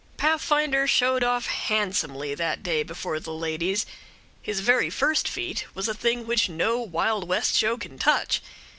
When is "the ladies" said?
3.19-3.85